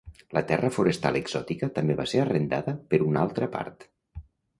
[0.35, 3.87] La terra forestal exòtica també va ser arrendada per una altra part.